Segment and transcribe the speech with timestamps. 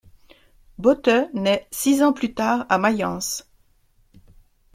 [0.79, 3.47] Bote naît six ans plus tard à Mayence.